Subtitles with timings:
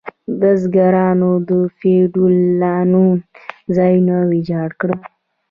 [0.39, 3.05] بزګرانو د فیوډالانو
[3.75, 4.99] ځایونه ویجاړ کړل.